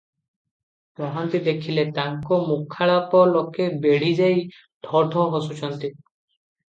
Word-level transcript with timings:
ମହାନ୍ତି 1.01 1.41
ଦେଖିଲେ, 1.47 1.83
ତାଙ୍କ 1.97 2.39
ମୁଖାଳାପ 2.47 3.21
ଲୋକେ 3.33 3.67
ବେଢିଯାଇ 3.83 4.41
ଠୋ 4.87 5.03
ଠୋ 5.17 5.27
ହସୁଛନ୍ତି। 5.35 5.93